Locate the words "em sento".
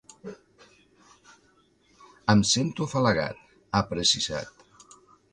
2.33-2.87